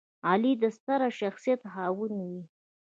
غلی، 0.27 0.53
د 0.61 0.63
ستر 0.77 1.01
شخصیت 1.19 1.61
خاوند 1.71 2.17
وي. 2.29 2.41